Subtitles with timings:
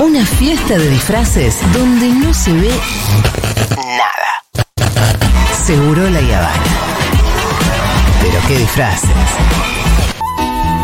[0.00, 2.70] Una fiesta de disfraces donde no se ve
[3.76, 4.86] nada.
[5.64, 6.52] Seguro la Habana.
[8.20, 9.08] Pero qué disfraces.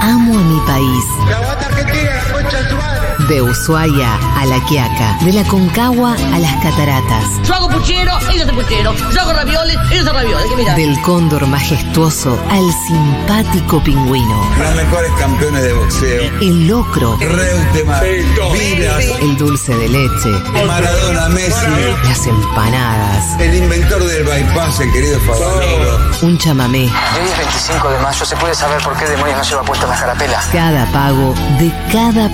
[0.01, 1.05] Amo a mi país.
[3.29, 8.43] De Ushuaia a La Quiaca, de la Concagua a las Cataratas, Yo hago puchero, ellos
[8.43, 8.95] hacen puchero.
[9.15, 10.47] Yo hago ravioles, ellos hacen ravioles.
[10.57, 10.75] Mira.
[10.75, 16.23] del cóndor majestuoso al simpático pingüino, Los mejores campeones de boxeo.
[16.41, 18.03] el locro, Reutemann,
[18.53, 20.31] Vilas, el dulce de leche,
[20.67, 21.67] Maradona, Messi,
[22.05, 25.99] las empanadas, el inventor del bypass, el querido Favaloro.
[26.23, 29.63] un chamamé, Hoy es 25 de mayo, ¿se puede saber por qué demonios no lleva
[29.63, 30.41] puesta la jarapela?
[30.53, 32.34] cada pago de cada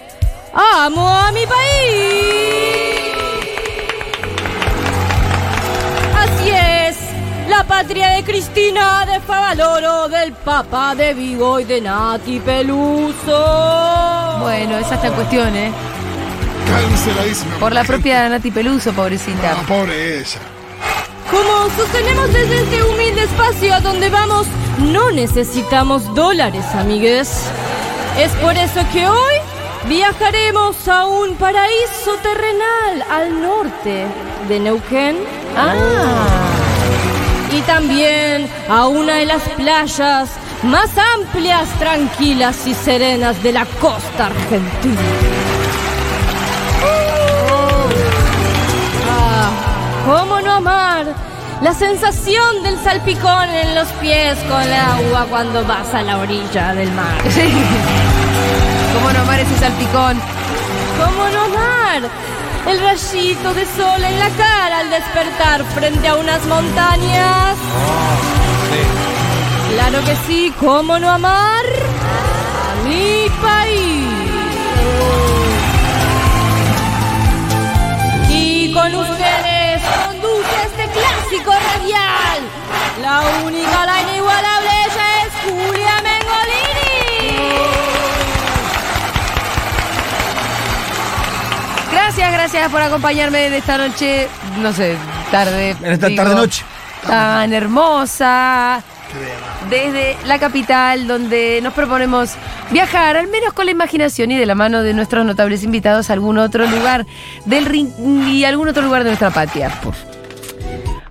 [0.53, 3.13] Amo a mi país.
[6.17, 6.97] Así es,
[7.49, 14.37] la patria de Cristina, de Favaloro, del Papa, de Vigo y de Nati Peluso.
[14.41, 15.71] Bueno, esa está en cuestión, ¿eh?
[16.67, 17.55] Canceladísima.
[17.57, 19.55] Por la propia Nati Peluso, pobrecita.
[19.57, 20.39] Ah, pobre ella.
[21.29, 24.47] Como sostenemos desde este humilde espacio a donde vamos,
[24.79, 27.45] no necesitamos dólares, amigues.
[28.17, 29.40] Es por eso que hoy
[29.87, 34.05] viajaremos a un paraíso terrenal al norte
[34.47, 35.17] de Neuquén.
[35.57, 36.27] Ah,
[37.53, 40.29] Y también a una de las playas
[40.63, 45.01] más amplias, tranquilas y serenas de la costa argentina.
[49.09, 49.49] Ah,
[50.05, 51.05] ¿Cómo no amar
[51.61, 56.73] la sensación del salpicón en los pies con el agua cuando vas a la orilla
[56.73, 57.17] del mar?
[58.93, 60.21] ¿Cómo no amar ese salpicón?
[60.97, 62.01] ¿Cómo no amar
[62.67, 67.57] el rayito de sol en la cara al despertar frente a unas montañas?
[69.73, 74.07] Claro que sí, ¿cómo no amar a mi país?
[78.29, 82.39] Y con ustedes conduce este clásico radial.
[83.01, 84.60] La única, la inigualable,
[92.51, 94.27] Gracias, por acompañarme en esta noche,
[94.59, 94.97] no sé,
[95.31, 95.69] tarde.
[95.81, 96.65] En esta digo, tarde-noche.
[97.07, 98.83] Tan hermosa.
[99.69, 102.31] Desde la capital, donde nos proponemos
[102.69, 106.13] viajar, al menos con la imaginación y de la mano de nuestros notables invitados, a
[106.13, 107.05] algún otro lugar
[107.45, 107.93] del rin-
[108.27, 109.71] y algún otro lugar de nuestra patria.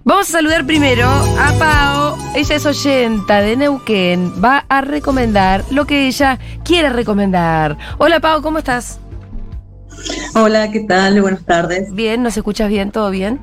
[0.04, 2.18] Vamos a saludar primero a Pao.
[2.34, 4.44] Ella es oyenta de Neuquén.
[4.44, 7.78] Va a recomendar lo que ella quiera recomendar.
[7.96, 9.00] Hola Pao, ¿cómo estás?
[10.34, 11.21] Hola, ¿qué tal?
[11.21, 11.93] Buenas tardes.
[11.93, 12.91] Bien, ¿nos escuchas bien?
[12.91, 13.41] ¿Todo bien?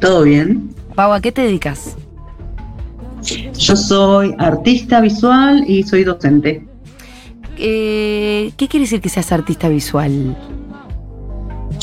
[0.00, 0.74] ¿Todo bien?
[0.94, 1.96] Pau, ¿a qué te dedicas?
[3.58, 6.66] Yo soy artista visual y soy docente.
[7.58, 10.36] Eh, ¿Qué quiere decir que seas artista visual?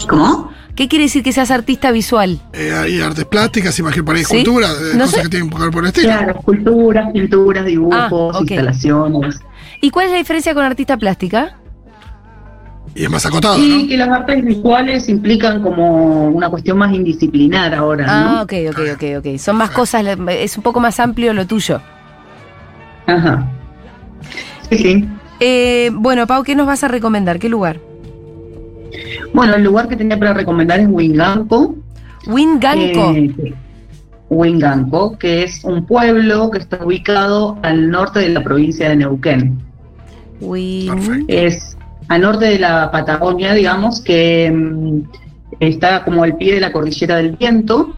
[0.08, 0.52] ¿Cómo?
[0.76, 2.40] ¿Qué quiere decir que seas artista visual?
[2.54, 4.24] Eh, hay artes plásticas, imagen para Sí.
[4.24, 5.22] escultura, eh, No cosas sé.
[5.24, 6.08] que tienen que ver por el estilo.
[6.08, 9.40] Claro, esculturas, pinturas, dibujos, Ah, instalaciones.
[9.82, 11.58] ¿Y cuál es la diferencia con artista plástica?
[12.96, 13.88] Y es más acotado, ¿no?
[13.88, 18.42] que las artes visuales implican como una cuestión más indisciplinar ahora, Ah, ¿no?
[18.44, 19.38] ok, ok, ok, ok.
[19.40, 21.82] Son más cosas, es un poco más amplio lo tuyo.
[23.08, 23.48] Ajá.
[24.70, 25.09] Sí, sí.
[25.40, 27.40] Eh, bueno, Pau, ¿qué nos vas a recomendar?
[27.40, 27.80] ¿Qué lugar?
[29.34, 31.76] Bueno, el lugar que tenía para recomendar es Winganco.
[32.28, 33.14] Winganco.
[33.16, 33.53] Eh,
[34.30, 39.58] Winganco, que es un pueblo que está ubicado al norte de la provincia de Neuquén.
[40.40, 41.76] Win- es
[42.08, 45.02] al norte de la Patagonia, digamos, que mm,
[45.59, 47.96] está como al pie de la cordillera del viento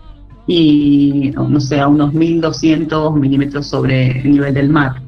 [0.48, 5.02] y, no, no sé, a unos 1200 milímetros sobre el nivel del mar.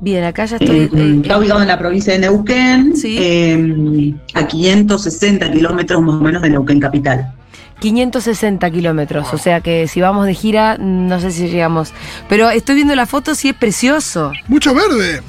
[0.00, 0.76] Bien, acá ya estoy.
[0.76, 3.16] Eh, eh, está ubicado en la provincia de Neuquén, Sí.
[3.18, 7.32] eh, a 560 kilómetros más o menos de Neuquén capital.
[7.80, 11.92] 560 kilómetros, o sea que si vamos de gira, no sé si llegamos.
[12.28, 14.32] Pero estoy viendo la foto, sí es precioso.
[14.48, 15.20] Mucho verde.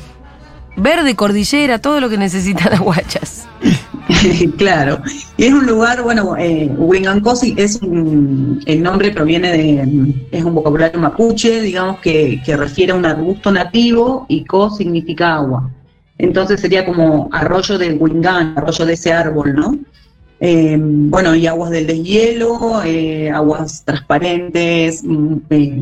[0.78, 3.48] Verde, cordillera, todo lo que necesitan las guachas.
[4.58, 5.02] claro.
[5.36, 10.54] Y es un lugar, bueno, eh, Huingancosi es un, el nombre proviene de, es un
[10.54, 15.70] vocabulario mapuche, digamos que, que refiere a un arbusto nativo y co significa agua.
[16.20, 19.78] Entonces sería como arroyo del Wingán, arroyo de ese árbol, ¿no?
[20.40, 25.82] Eh, bueno, y aguas del deshielo, eh, aguas transparentes, mm, eh,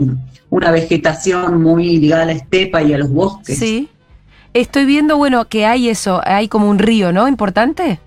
[0.50, 3.58] una vegetación muy ligada a la estepa y a los bosques.
[3.58, 3.90] Sí.
[4.56, 7.28] Estoy viendo, bueno, que hay eso, hay como un río, ¿no?
[7.28, 8.00] Importante.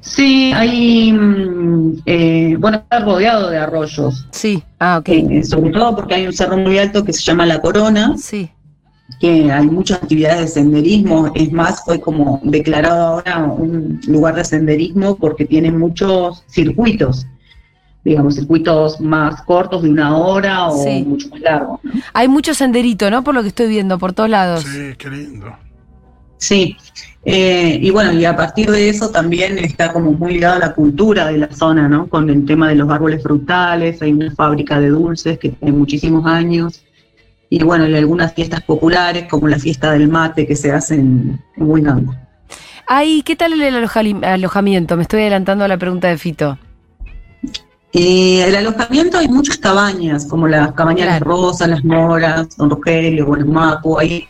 [0.00, 4.64] Sí, hay, mm, eh, bueno, está rodeado de arroyos, Sí.
[4.80, 5.08] Ah, ok.
[5.10, 8.50] eh, sobre todo porque hay un cerro muy alto que se llama La Corona, Sí.
[9.20, 14.44] que hay muchas actividades de senderismo, es más, fue como declarado ahora un lugar de
[14.44, 17.28] senderismo porque tiene muchos circuitos,
[18.08, 21.04] digamos, circuitos más cortos de una hora o Sí.
[21.06, 21.80] mucho más largos.
[21.82, 21.92] ¿no?
[22.14, 23.22] Hay mucho senderito, ¿no?
[23.22, 24.64] Por lo que estoy viendo, por todos lados.
[24.64, 25.54] Sí, qué lindo.
[26.38, 26.76] Sí,
[27.24, 30.74] eh, y bueno, y a partir de eso también está como muy ligado a la
[30.74, 32.06] cultura de la zona, ¿no?
[32.08, 36.24] Con el tema de los árboles frutales, hay una fábrica de dulces que tiene muchísimos
[36.26, 36.82] años,
[37.50, 41.40] y bueno, y algunas fiestas populares como la fiesta del mate que se hace en,
[41.56, 42.14] en Huinango.
[42.86, 43.74] Ay, ¿qué tal el
[44.22, 44.96] alojamiento?
[44.96, 46.58] Me estoy adelantando a la pregunta de Fito.
[47.92, 51.06] Y el alojamiento hay muchas cabañas, como las cabañas.
[51.06, 54.28] Las Rosas, Las Moras, Don Rogelio, Mapu, hay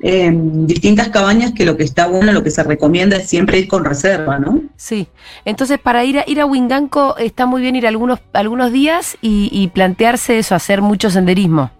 [0.00, 3.68] eh, distintas cabañas que lo que está bueno, lo que se recomienda es siempre ir
[3.68, 4.62] con reserva, ¿no?
[4.76, 5.08] Sí.
[5.44, 9.48] Entonces, para ir a, ir a Winganco está muy bien ir algunos, algunos días y,
[9.52, 11.70] y plantearse eso, hacer mucho senderismo.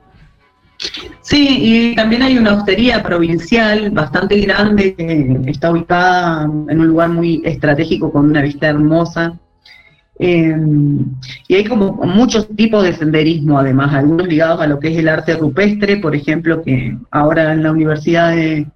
[1.23, 7.09] Sí, y también hay una hostería provincial bastante grande que está ubicada en un lugar
[7.09, 9.39] muy estratégico con una vista hermosa.
[10.19, 10.57] Eh,
[11.49, 15.09] y hay como muchos tipos de senderismo, además, algunos ligados a lo que es el
[15.09, 18.67] arte rupestre, por ejemplo, que ahora en la Universidad de,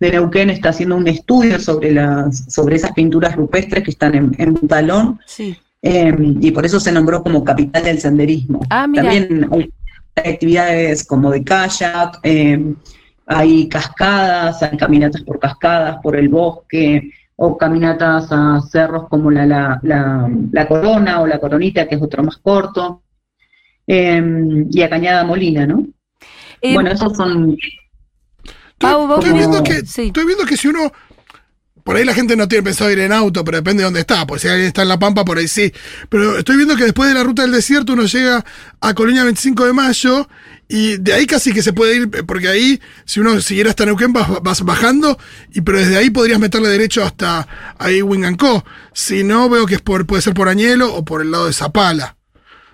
[0.00, 4.34] de Neuquén está haciendo un estudio sobre las sobre esas pinturas rupestres que están en,
[4.38, 5.56] en Talón, Sí.
[5.82, 8.60] eh, y por eso se nombró como capital del senderismo.
[8.70, 8.86] Ah.
[8.92, 9.70] También hay
[10.16, 12.74] actividades como de kayak, eh,
[13.26, 19.46] hay cascadas, hay caminatas por cascadas, por el bosque, o caminatas a cerros como la,
[19.46, 23.04] la, la, la Corona o la Coronita, que es otro más corto,
[23.86, 24.20] eh,
[24.68, 25.86] y a Cañada Molina, ¿no?
[26.60, 27.56] Eh, bueno, esos son...
[28.76, 30.06] Pau, vos Estoy viendo, que, Sí.
[30.08, 30.92] estoy viendo que si uno.
[31.84, 34.26] Por ahí la gente no tiene pensado ir en auto, pero depende de dónde está.
[34.26, 35.72] Pues si alguien está en La Pampa, por ahí sí.
[36.08, 38.44] Pero estoy viendo que después de la ruta del desierto uno llega
[38.80, 40.28] a Colonia 25 de Mayo
[40.68, 44.12] y de ahí casi que se puede ir, porque ahí, si uno siguiera hasta Neuquén,
[44.12, 45.18] vas, vas bajando,
[45.52, 47.46] y pero desde ahí podrías meterle derecho hasta
[47.78, 48.64] ahí Wingancó.
[48.92, 51.52] Si no, veo que es por, puede ser por Añelo o por el lado de
[51.54, 52.16] Zapala.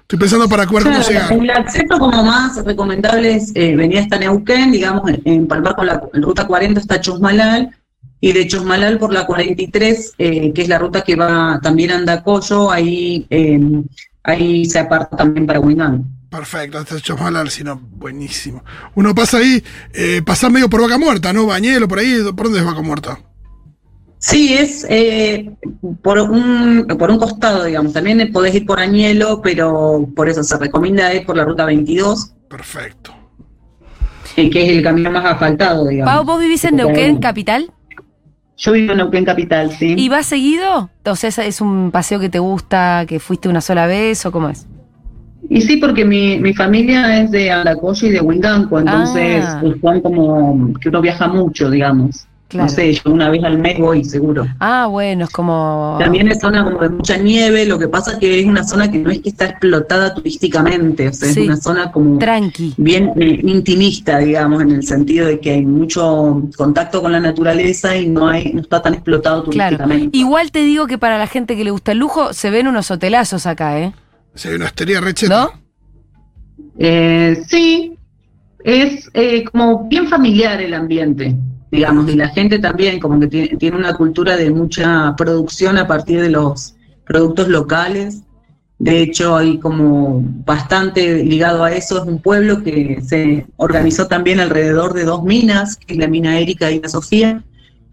[0.02, 1.32] Estoy pensando para cómo Claro, llegar.
[1.32, 5.86] el acceso como más recomendable es eh, venir hasta Neuquén, digamos, en, en Palmar con
[5.86, 7.74] la ruta 40 está Chosmalal,
[8.20, 11.96] y de Chosmalal por la 43, eh, que es la ruta que va también a
[11.96, 13.60] Andacollo, ahí, eh,
[14.22, 16.04] ahí se aparta también para Huingán.
[16.38, 18.64] Perfecto, hasta Chosmalar, si no, buenísimo.
[18.96, 21.46] Uno pasa ahí, eh, pasa medio por Vaca Muerta, ¿no?
[21.46, 23.18] Bañelo, por ahí, ¿por dónde es Vaca Muerta?
[24.18, 25.52] Sí, es eh,
[26.02, 27.92] por, un, por un costado, digamos.
[27.92, 32.32] También podés ir por Añelo, pero por eso se recomienda ir por la ruta 22,
[32.48, 33.14] Perfecto.
[34.36, 36.12] eh, que es el camino más asfaltado, digamos.
[36.14, 37.70] Pau, ¿vos vivís en Neuquén, capital?
[38.56, 39.94] Yo vivo en Neuquén Capital, sí.
[39.96, 40.90] ¿Y vas seguido?
[41.04, 44.32] O sea, ¿es- ¿es un paseo que te gusta, que fuiste una sola vez o
[44.32, 44.66] cómo es?
[45.50, 49.58] Y sí, porque mi, mi familia es de Andacollo y de Huinganco, entonces Ah.
[49.60, 52.26] pues, son como que uno viaja mucho, digamos.
[52.46, 52.66] Claro.
[52.66, 54.46] No sé, yo una vez al mes voy seguro.
[54.60, 55.96] Ah, bueno, es como...
[55.98, 58.88] También es zona como de mucha nieve, lo que pasa es que es una zona
[58.88, 61.40] que no es que está explotada turísticamente, o sea, Sí.
[61.40, 62.74] es una zona como Tranqui.
[62.76, 67.96] bien eh, intimista, digamos, en el sentido de que hay mucho contacto con la naturaleza
[67.96, 69.76] y no hay no está tan explotado Claro.
[69.76, 70.16] turísticamente.
[70.16, 72.90] Igual te digo que para la gente que le gusta el lujo, se ven unos
[72.90, 73.92] hotelazos acá, ¿eh?
[74.34, 75.44] Si hay una hostería recheta.
[75.44, 75.64] ¿No?
[76.78, 77.96] Eh, sí,
[78.64, 81.36] es eh, como bien familiar el ambiente,
[81.70, 85.86] digamos, y la gente también como que tiene, tiene una cultura de mucha producción a
[85.86, 86.74] partir de los
[87.06, 88.22] productos locales.
[88.78, 94.40] De hecho, hay como bastante ligado a eso, es un pueblo que se organizó también
[94.40, 97.44] alrededor de dos minas, que es la mina Erika y la Sofía,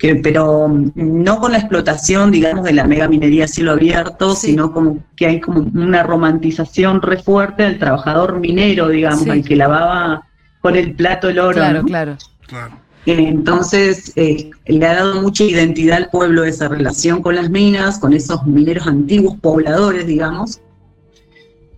[0.02, 4.34] que, pero mm, no con la explotación, digamos, de la mega minería a cielo abierto,
[4.36, 4.48] Sí.
[4.48, 9.30] sino como que hay como una romantización re fuerte del trabajador minero, digamos, Sí.
[9.30, 10.28] el que lavaba
[10.60, 11.54] con el plato el oro.
[11.54, 11.88] Claro, ¿no?
[11.88, 12.18] claro.
[12.48, 12.78] Claro.
[13.06, 18.14] Entonces, eh, le ha dado mucha identidad al pueblo esa relación con las minas, con
[18.14, 20.60] esos mineros antiguos, pobladores, digamos.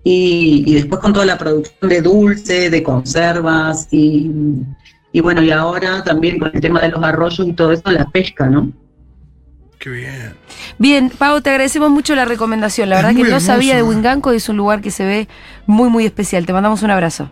[0.05, 4.31] Y, y después con toda la producción de dulce, de conservas, y,
[5.13, 8.05] y bueno, y ahora también con el tema de los arroyos y todo eso, la
[8.09, 8.69] pesca, ¿no?
[9.77, 10.33] Qué bien.
[10.79, 12.89] Bien, Pau, te agradecemos mucho la recomendación.
[12.89, 13.83] La Es verdad que no sabía de.
[13.83, 15.27] Winganco y es un lugar que se ve
[15.67, 16.45] muy, muy especial.
[16.47, 17.29] Te mandamos un abrazo.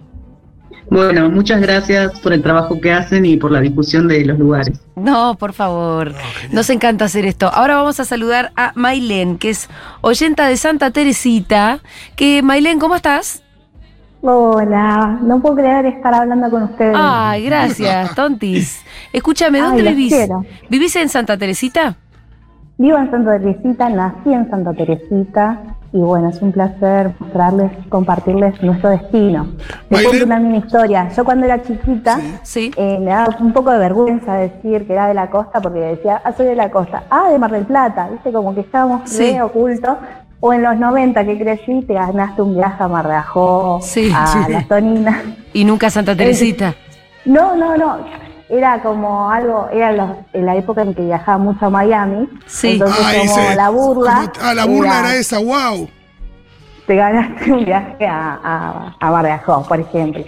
[0.92, 4.80] Bueno, muchas gracias por el trabajo que hacen y por la difusión de los lugares.
[4.96, 6.14] No, por favor.
[6.52, 7.48] Nos encanta hacer esto.
[7.48, 9.70] Ahora vamos a saludar a Mailén, que es
[10.02, 11.80] oyenta de Santa Teresita.
[12.16, 13.42] Que, Mailén, ¿cómo estás?
[14.24, 16.96] Hola, no puedo creer estar hablando con ustedes.
[16.98, 18.84] Ay, gracias, tontis.
[19.12, 20.14] Escúchame, ¿dónde vivís?
[20.14, 20.46] quiero.
[20.70, 21.96] ¿Vivís en Santa Teresita?
[22.78, 25.60] Vivo en Santa Teresita, nací en Santa Teresita
[25.94, 29.48] y bueno, es un placer mostrarles, compartirles nuestro destino.
[29.90, 31.10] Les cuento una mini historia.
[31.10, 32.72] Yo cuando era chiquita Sí.
[32.78, 36.22] eh, me daba un poco de vergüenza decir que era de la costa porque decía,
[36.24, 37.04] ah, soy de la costa.
[37.10, 39.32] Ah, de Mar del Plata, viste, como que estábamos Sí.
[39.34, 39.98] re ocultos.
[40.42, 44.12] O en los 90 que crecí, te ganaste un viaje a Mar de Ajó, Sí.
[44.14, 44.40] a Sí.
[44.52, 45.16] Las Toninas.
[45.54, 46.74] Y nunca Santa Teresita.
[47.26, 47.98] No, no, no.
[48.50, 52.28] Era como algo, era los- en la época en que viajaba mucho a Miami.
[52.48, 52.72] Sí.
[52.74, 54.14] Entonces, Ay, como se- la burla.
[54.34, 55.88] como- ah, la burla era esa, wow.
[56.88, 60.24] Te ganaste un viaje a, a, a Mar de Ajó, por ejemplo.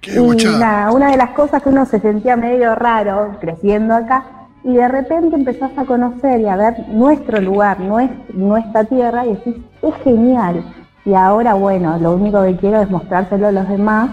[0.00, 4.24] Qué y nada, una de las cosas que uno se sentía medio raro creciendo acá,
[4.64, 9.34] y de repente empezás a conocer y a ver nuestro lugar, nues- nuestra tierra, y
[9.34, 10.64] decís, es genial.
[11.04, 14.10] Y ahora, bueno, lo único que quiero es mostrárselo a los demás,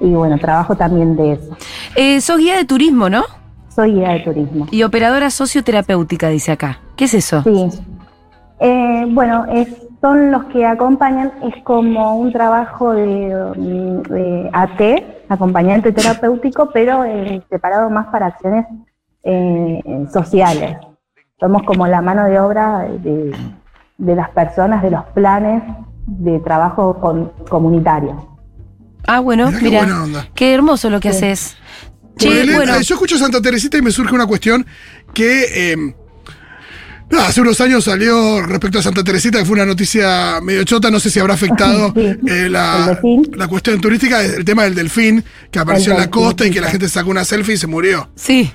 [0.00, 1.56] y bueno, trabajo también de eso.
[1.96, 3.22] Eh, sos guía de turismo, ¿no?
[3.68, 4.66] Soy guía de turismo.
[4.70, 6.78] Y operadora socioterapéutica, dice acá.
[6.96, 7.42] ¿Qué es eso?
[7.42, 7.68] Sí.
[8.60, 9.68] Eh, bueno, es,
[10.00, 17.04] son los que acompañan, es como un trabajo de, mm, de AT, acompañante terapéutico, pero
[17.04, 18.66] eh, separado más para acciones
[19.26, 20.76] eh, sociales.
[21.38, 23.34] Somos como la mano de obra de,
[23.98, 25.62] de las personas, de los planes
[26.06, 28.38] de trabajo con- comunitario.
[29.06, 29.78] Ah, bueno, Mirá qué mira.
[29.84, 30.28] buena onda.
[30.34, 31.18] Qué hermoso lo que Sí.
[31.18, 31.56] haces.
[32.16, 32.80] Che, bueno.
[32.80, 34.64] Yo escucho Santa Teresita y me surge una cuestión
[35.12, 35.76] que eh,
[37.10, 40.90] nada, hace unos años salió respecto a Santa Teresita, que fue una noticia medio chota,
[40.90, 42.16] no sé si habrá afectado Sí.
[42.26, 42.98] eh, la,
[43.34, 46.64] la cuestión turística, el tema del delfín que apareció en la costa y que sí,
[46.64, 48.08] la gente sacó una selfie y se murió.
[48.14, 48.50] Sí.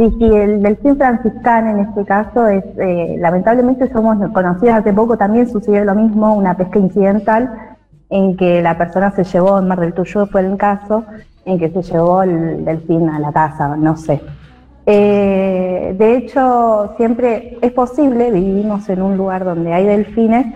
[0.00, 5.18] Sí, sí, el delfín franciscano en este caso es, eh, lamentablemente somos conocidos hace poco,
[5.18, 7.76] también sucedió lo mismo, una pesca incidental
[8.08, 11.04] en que la persona se llevó, en Mar del Tuyo fue el caso,
[11.44, 14.22] en que se llevó el delfín a la casa, no sé.
[14.86, 20.46] Eh, de hecho, siempre es posible, vivimos en un lugar donde hay delfines,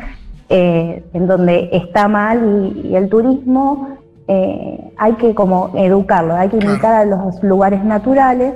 [0.48, 3.98] eh, en donde está mal y, y el turismo
[4.96, 8.54] hay que como educarlo, hay que invitar a los lugares naturales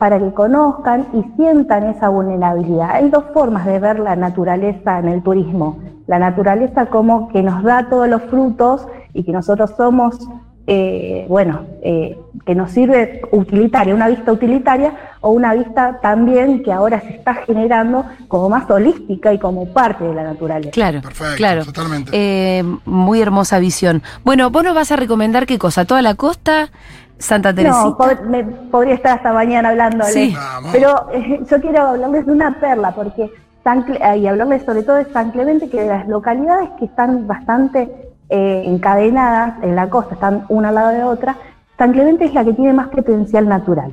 [0.00, 2.92] para que conozcan y sientan esa vulnerabilidad.
[2.92, 5.78] Hay dos formas de ver la naturaleza en el turismo.
[6.06, 10.26] La naturaleza como que nos da todos los frutos y que nosotros somos,
[10.66, 16.72] eh, bueno, eh, que nos sirve utilitaria, una vista utilitaria o una vista también que
[16.72, 20.70] ahora se está generando como más holística y como parte de la naturaleza.
[20.70, 21.64] Claro, Perfecto, claro.
[21.66, 22.10] totalmente.
[22.14, 24.02] Eh, muy hermosa visión.
[24.24, 26.70] Bueno, vos nos vas a recomendar qué cosa, toda la costa,
[27.20, 27.84] Santa Teresita.
[27.84, 30.12] No, pod- me- podría estar hasta mañana hablándoles.
[30.12, 30.34] Sí.
[30.72, 33.30] Pero eh, yo quiero hablarles de una perla, porque
[33.62, 37.26] San Cle- y hablarles sobre todo de San Clemente, que de las localidades que están
[37.26, 41.36] bastante eh, encadenadas en la costa, están una al lado de otra,
[41.78, 43.92] San Clemente es la que tiene más potencial natural.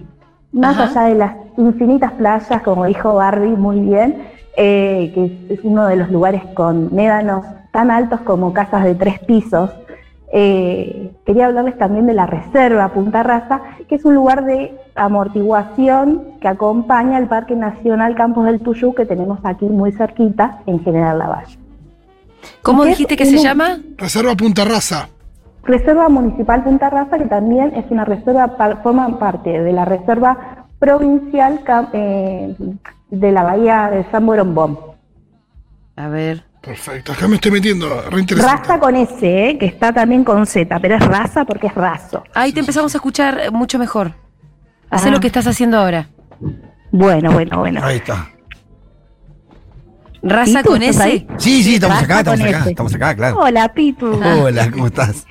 [0.51, 1.01] Más Ajá.
[1.01, 4.23] allá de las infinitas playas, como dijo Barbie muy bien,
[4.55, 8.95] eh, que es, es uno de los lugares con médanos tan altos como casas de
[8.95, 9.69] tres pisos,
[10.33, 16.23] eh, quería hablarles también de la Reserva Punta Raza, que es un lugar de amortiguación
[16.41, 21.17] que acompaña al Parque Nacional Campos del Tuyú que tenemos aquí muy cerquita en General
[21.19, 21.57] Lavalle.
[22.61, 23.77] ¿Cómo dijiste que se Un- llama?
[23.97, 25.09] Reserva Punta Raza.
[25.63, 28.47] Reserva Municipal Punta Raza, que también es una reserva,
[28.83, 31.59] forma parte de la Reserva Provincial
[31.93, 32.55] eh,
[33.09, 34.77] de la Bahía de San Borombón.
[35.95, 36.43] A ver.
[36.67, 38.61] Perfecto, acá me estoy metiendo, re interesante.
[38.61, 42.23] Raza con S, eh, que está también con Z, pero es raza porque es raso.
[42.33, 44.13] Ahí te empezamos a escuchar mucho mejor.
[44.89, 45.11] Hacé Ah.
[45.11, 46.09] lo que estás haciendo ahora.
[46.91, 47.79] Bueno, bueno, bueno.
[47.83, 48.29] Ahí está.
[50.21, 51.01] Raza ¿Pitu, con S.
[51.01, 51.27] ahí?
[51.37, 52.69] Sí, sí, estamos Raza acá, estamos acá, S.
[52.71, 53.37] estamos acá, claro.
[53.39, 54.07] Hola, Pitu.
[54.21, 55.25] Hola, ¿cómo estás?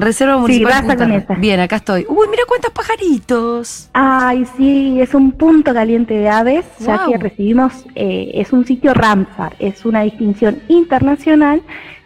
[0.00, 0.80] Reserva Municipal.
[0.80, 1.34] Punta con esa.
[1.34, 2.06] Bien, acá estoy.
[2.08, 3.90] Uy, mira cuántos pajaritos.
[3.92, 7.10] Ay, sí, es un punto caliente de aves, ya Guau.
[7.12, 11.62] que recibimos, eh, es un sitio Ramsar, es una distinción internacional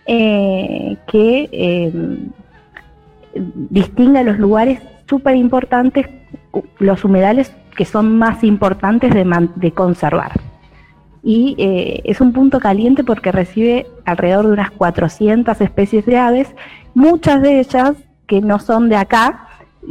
[0.07, 1.93] eh, que eh,
[3.71, 6.07] distingue a los lugares súper importantes,
[6.79, 10.33] los humedales que son más importantes de, man- de conservar.
[11.25, 16.49] Y eh, es un punto caliente porque recibe alrededor de unas 400 especies de aves,
[16.95, 17.93] muchas de ellas
[18.27, 19.49] que no son de acá,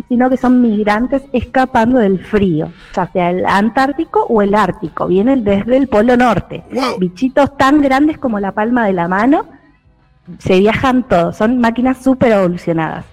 [0.07, 5.43] sino que son migrantes escapando del frío, ya sea el Antártico o el Ártico, vienen
[5.43, 6.63] desde el Polo Norte.
[6.71, 6.97] Wow.
[6.99, 9.45] Bichitos tan grandes como la palma de la mano,
[10.39, 13.05] se viajan todos, son máquinas súper evolucionadas.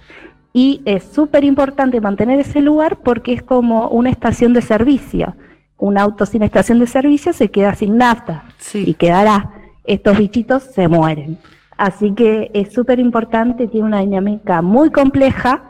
[0.53, 5.35] Y es súper importante mantener ese lugar porque es como una estación de servicio.
[5.77, 8.43] Un auto sin estación de servicio se queda sin nafta
[8.73, 9.51] y quedará.
[9.83, 11.37] Estos bichitos se mueren.
[11.79, 15.63] Así que es súper importante, tiene una dinámica muy compleja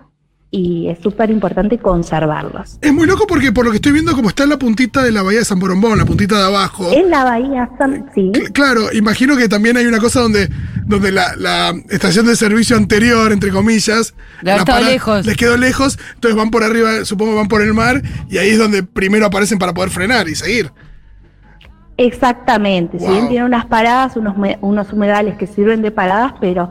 [0.50, 2.80] y es súper importante conservarlos.
[2.82, 5.12] Es muy loco porque por lo que estoy viendo, como está en la puntita de
[5.12, 6.92] la bahía de San Borombón, la puntita de abajo.
[6.92, 8.32] En la bahía San, sí.
[8.34, 10.50] Cl- Claro, imagino que también hay una cosa donde,
[10.88, 15.28] donde la, la estación de servicio anterior, entre comillas, la para- lejos.
[15.28, 18.02] les quedó lejos, entonces van por arriba, supongo que van por el mar,
[18.32, 20.72] y ahí es donde primero aparecen para poder frenar y seguir.
[22.00, 26.70] Exactamente, si bien tiene unas paradas, unos, unos humedales que sirven de paradas, pero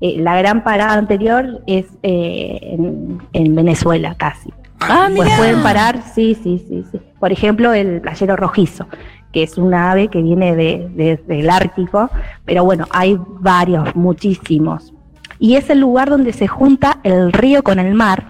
[0.00, 4.52] eh, la gran parada anterior es eh, en, en Venezuela casi.
[4.80, 5.36] Ah, Pues mira.
[5.38, 7.00] pueden parar, sí, sí, sí, sí.
[7.20, 8.88] Por ejemplo, el playero rojizo,
[9.32, 12.10] que es una ave que viene de, de- del Ártico,
[12.44, 14.92] pero bueno, hay varios, muchísimos.
[15.38, 18.24] Y es el lugar donde se junta el río con el mar,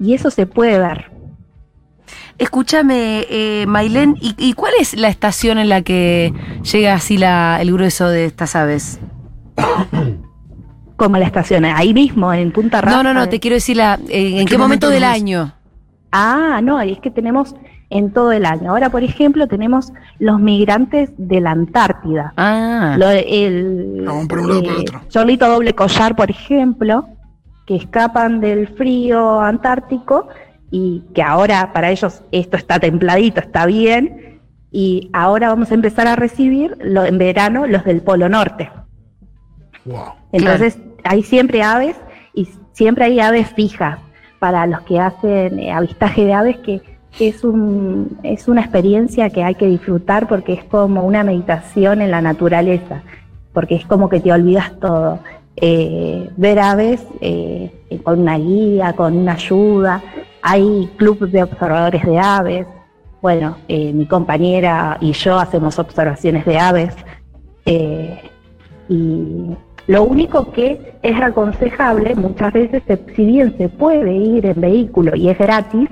[0.00, 1.12] y eso se puede ver.
[2.38, 6.32] Escúchame, eh, Mailén, ¿y, y cuál es la estación en la que
[6.70, 8.98] llega así la, el grueso de estas aves?
[10.96, 12.96] Como la estación, ahí mismo, en Punta Rasa.
[12.96, 15.52] No, no, no, te quiero decir la, eh, ¿en, qué, momento, del año?
[16.12, 17.54] Ah, no, es que tenemos
[17.90, 18.70] en todo el año.
[18.70, 22.32] Ahora, por ejemplo, tenemos los migrantes de la Antártida.
[22.36, 22.96] Ah.
[22.98, 25.00] Lo- el, Vamos por un lado o por eh, otro.
[25.08, 27.08] Chorlito doble collar, por ejemplo,
[27.66, 30.28] que escapan del frío antártico
[30.76, 34.40] y que ahora para ellos esto está templadito, está bien.
[34.72, 38.70] Y ahora vamos a empezar a recibir lo- en verano los del Polo Norte.
[40.32, 41.96] Entonces, hay siempre aves
[42.34, 43.98] y siempre hay aves fijas
[44.40, 46.82] para los que hacen eh, avistaje de aves que
[47.20, 52.10] es un es una experiencia que hay que disfrutar porque es como una meditación en
[52.10, 53.02] la naturaleza,
[53.52, 55.20] porque es como que te olvidas todo.
[55.56, 57.70] Eh, ver aves eh,
[58.02, 60.02] con una guía, con una ayuda,
[60.46, 62.66] hay clubes de observadores de aves.
[63.22, 66.94] Bueno, eh, mi compañera y yo hacemos observaciones de aves.
[67.64, 68.30] eh,
[68.90, 72.82] y lo único que es aconsejable, muchas veces,
[73.16, 75.88] si bien se puede ir en vehículo y es gratis,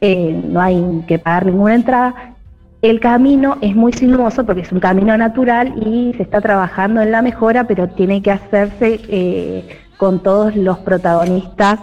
[0.00, 2.34] eh, no hay que pagar ninguna entrada,
[2.82, 7.10] el camino es muy sinuoso porque es un camino natural y se está trabajando en
[7.10, 11.80] la mejora, pero tiene que hacerse eh, con todos los protagonistas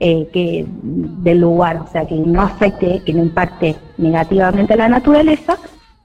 [0.00, 4.88] eh, que, del lugar, o sea, que no afecte, que no impacte negativamente a la
[4.88, 5.58] naturaleza,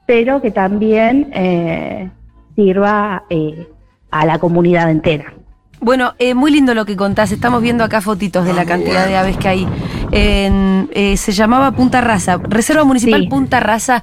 [0.06, 2.10] pero que también eh,
[2.56, 3.68] sirva eh,
[4.10, 5.32] a la comunidad entera.
[5.80, 7.30] Bueno, eh, muy lindo lo que contás.
[7.30, 9.68] Estamos viendo acá fotitos de Ah, la cantidad de aves que hay.
[10.12, 14.02] En, eh, se llamaba Punta Raza, Reserva Municipal Punta Raza,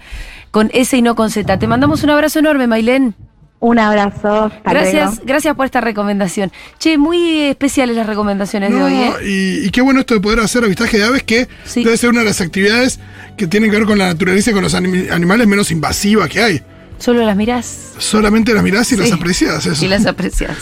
[0.51, 1.57] con S y no con Z.
[1.57, 3.15] Te mandamos un abrazo enorme, Mailén.
[3.61, 4.45] Un abrazo.
[4.45, 5.21] hasta Gracias, luego.
[5.23, 6.51] gracias por esta recomendación.
[6.79, 9.13] Che, muy especiales las recomendaciones de hoy, ¿eh?
[9.23, 12.19] y, y qué bueno esto de poder hacer avistaje de aves, que debe ser una
[12.21, 12.99] de las actividades
[13.37, 16.41] que tienen que ver con la naturaleza y con los anim- animales menos invasivas que
[16.41, 16.61] hay.
[16.97, 19.13] Solo las mirás Solamente las mirás y las Sí.
[19.13, 19.65] aprecias.
[19.65, 19.85] Eso.
[19.85, 20.57] y las apreciás.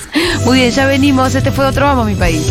[0.45, 1.33] Muy bien, ya venimos.
[1.35, 2.43] Este fue otro Vamos, mi país.